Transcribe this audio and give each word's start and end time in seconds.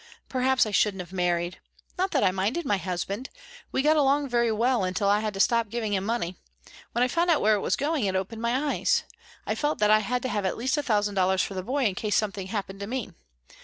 Perhaps 0.27 0.65
I 0.65 0.71
shouldn't 0.71 1.01
have 1.01 1.13
married. 1.13 1.59
Not 1.95 2.09
that 2.09 2.23
I 2.23 2.31
minded 2.31 2.65
my 2.65 2.77
husband. 2.77 3.29
We 3.71 3.83
got 3.83 3.97
along 3.97 4.29
very 4.29 4.51
well 4.51 4.83
until 4.83 5.07
I 5.07 5.19
had 5.19 5.35
to 5.35 5.39
stop 5.39 5.69
giving 5.69 5.93
him 5.93 6.03
money. 6.05 6.37
When 6.93 7.03
I 7.03 7.07
found 7.07 7.39
where 7.39 7.53
it 7.53 7.59
was 7.59 7.75
going 7.75 8.05
it 8.05 8.15
opened 8.15 8.41
my 8.41 8.73
eyes. 8.73 9.03
I 9.45 9.53
felt 9.53 9.77
that 9.77 9.91
I 9.91 9.99
had 9.99 10.23
to 10.23 10.29
have 10.29 10.43
at 10.43 10.57
least 10.57 10.75
a 10.75 10.81
thousand 10.81 11.13
dollars 11.13 11.43
for 11.43 11.53
the 11.53 11.61
boy 11.61 11.85
in 11.85 11.93
case 11.93 12.19
anything 12.23 12.47
happened 12.47 12.79
to 12.79 12.87
me. 12.87 13.11